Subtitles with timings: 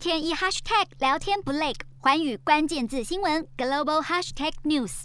[0.00, 5.02] 天一 hashtag 聊天不累，环宇关键字新闻 global hashtag news。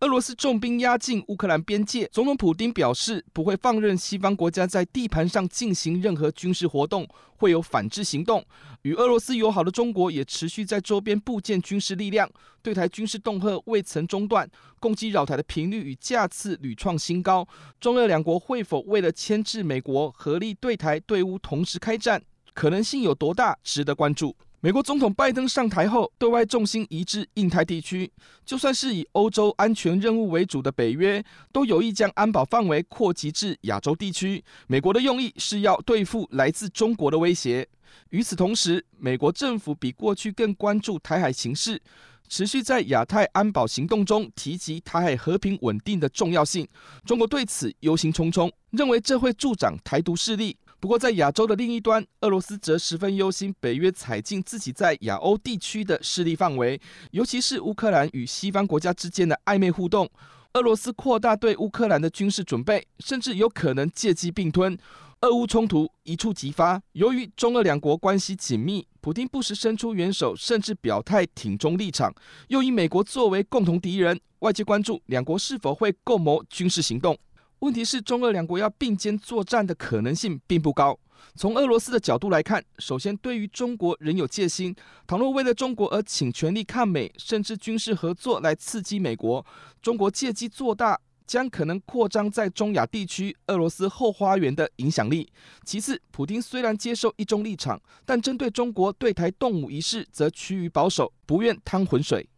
[0.00, 7.08] 俄罗斯重兵压境乌克兰边界，总统普丁表示不会放任西方国家在地盘上进行任何军事活动，
[7.38, 8.44] 会有反制行动。
[8.82, 12.30] 与俄罗斯友好的中国也持续在周边布建军事力量，
[12.60, 14.46] 对台军事恫吓未曾中断，
[14.78, 17.48] 攻击扰台的频率与架次屡创新高。
[17.80, 22.22] 中俄两国会否为了牵制美国，合力对台对乌同时开战？
[22.56, 23.54] 可能性有多大？
[23.62, 24.34] 值得关注。
[24.60, 28.10] 美国总统拜登上台后，对外重心移至印太地区。
[28.46, 34.42] 就算是以欧洲安全任务为主的北约，都有意将安保范围扩及至亚洲地区。
[34.68, 37.68] 美国的用意是要对付来自中国的威胁。
[38.08, 41.80] 与此同时，美国政府比过去更关注台海形势，
[42.26, 46.66] 持续在亚太安保行动中提及台海和平稳定的重要性。
[47.04, 50.56] 中国对此忧心忡忡，认为这会助长台独势力。
[50.78, 56.80] 不过，在亚洲的另一端，俄罗斯则十分忧心北约踩进自己在亚欧地区的势力范围，
[57.12, 60.08] 尤其是乌克兰与西方国家之间的暧昧互动。
[60.52, 64.76] 俄罗斯扩大对乌克兰的军事准备，甚至有可能借机并吞。
[65.22, 66.80] 俄乌冲突一触即发。
[66.92, 72.14] 由于中俄两国关系紧密，普京不时伸出援手，甚至表态挺中立场。
[72.48, 77.18] 又以美国作为共同敌人，外界关注两国是否会共谋军事行动。
[77.60, 80.98] 问题是，中俄两国要并肩作战的可能性并不高。
[81.34, 84.74] 从俄罗斯的角度来看，首先对于中国仍有戒心。
[85.06, 89.44] 倘若为了中国而请全力抗美，甚至军事合作来刺激美国，
[89.80, 95.28] 中国借机做大，将可能扩张在中亚地区俄罗斯后花园的影响力。
[95.64, 102.28] 其次，普丁虽然接受一中立场，但针对中国对台动武一事则趋于保守，不愿趟浑水。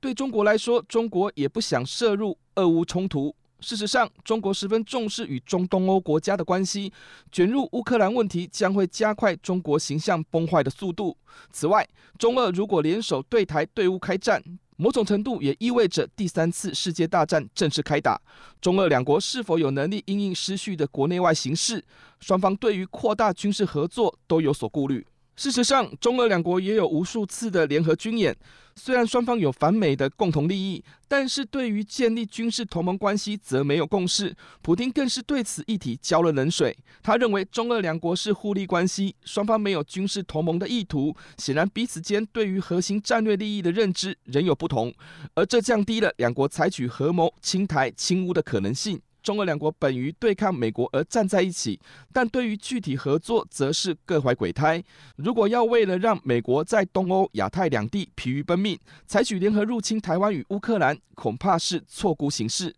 [0.00, 3.34] 对中国来说，中国也不想涉入俄乌冲突。
[3.60, 6.92] 事实上，中国十分重视与中东欧国家的关系，
[7.32, 11.16] 卷入乌克兰问题将会加快中国形象崩坏的速度。
[11.50, 11.86] 此外，
[12.18, 14.40] 中俄如果联手对台对乌开战，
[14.76, 18.20] 某种程度也意味着第三次世界大战正式开打。
[18.60, 21.84] 中俄两国是否有能力因应失序的国内外形势？
[22.20, 25.04] 双方对于扩大军事合作都有所顾虑。
[25.38, 28.36] 事实上，中俄两国也有无数次的联合军演。
[28.74, 34.34] 虽然双方有反美的共同利益，但是对于建立军事同盟关系则没有共识。
[34.62, 36.76] 普丁更是对此议题浇了冷水。
[37.04, 41.14] 他认为中俄两国是互利关系，双方没有军事同盟的意图。
[41.36, 44.92] 显然，彼此间对于核心战略利益的认知仍有不同，
[45.34, 49.00] 而这降低了两国采取合谋清台清乌的可能性。
[49.28, 51.78] 中俄两国本于对抗美国而站在一起，
[52.14, 54.82] 但对于具体合作则是各怀鬼胎。
[55.16, 62.74] 如果要为了让美国在东欧、亚太两地疲于奔命，采取联合入侵台湾与乌克兰，恐怕是错估形势。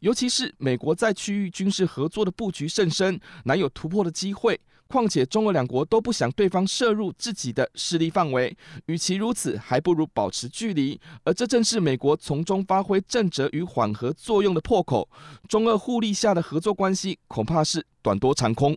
[0.00, 4.60] 尤其是美国在区域军事合作的布局甚深，难有突破的机会。
[4.88, 8.56] 况且中俄两国都不想对方涉入自己的势力范围，
[8.86, 11.00] 与其如此，还不如保持距离。
[11.22, 15.08] 而这正是美国从中发挥震慑与缓和作用的破口。
[15.48, 18.76] 中俄互利下的合作关系，恐怕是短多长空。